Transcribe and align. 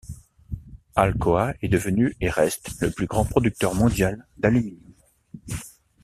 Alcoa 0.95 1.53
est 1.61 1.67
devenu 1.67 2.15
et 2.21 2.31
reste 2.31 2.71
le 2.81 2.89
plus 2.89 3.05
grand 3.05 3.23
producteur 3.23 3.75
mondial 3.75 4.25
d'aluminium. 4.37 4.93